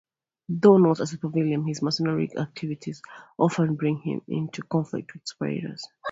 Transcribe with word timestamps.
Though 0.49 0.79
not 0.79 0.99
a 0.99 1.03
supervillain, 1.03 1.67
his 1.67 1.83
mercenary 1.83 2.35
activities 2.35 3.03
often 3.37 3.75
bring 3.75 3.99
him 3.99 4.23
into 4.27 4.63
conflict 4.63 5.13
with 5.13 5.25
superheroes. 5.25 5.83